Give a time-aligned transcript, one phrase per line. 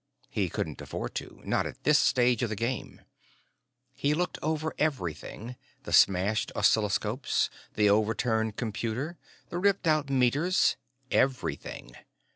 [0.31, 3.01] He couldn't afford to not at this stage of the game.
[3.93, 9.19] He looked over everything the smashed oscilloscopes, the overturned computer,
[9.49, 10.75] the ripped out meters
[11.11, 11.95] everything.